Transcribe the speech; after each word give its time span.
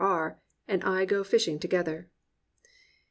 R. 0.03 0.39
and 0.67 0.83
I 0.83 1.05
go 1.05 1.19
a 1.19 1.23
fishing 1.23 1.59
together." 1.59 2.09